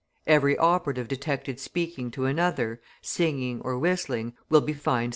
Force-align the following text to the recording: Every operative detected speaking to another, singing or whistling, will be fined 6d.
Every 0.25 0.57
operative 0.57 1.07
detected 1.07 1.59
speaking 1.59 2.09
to 2.09 2.25
another, 2.25 2.81
singing 3.03 3.61
or 3.63 3.77
whistling, 3.77 4.33
will 4.49 4.61
be 4.61 4.73
fined 4.73 5.09
6d. 5.09 5.09